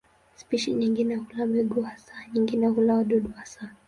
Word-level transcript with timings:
Spishi 0.35 0.73
nyingine 0.73 1.15
hula 1.15 1.45
mbegu 1.45 1.81
hasa, 1.81 2.13
nyingine 2.33 2.67
hula 2.67 2.93
wadudu 2.93 3.31
hasa. 3.35 3.69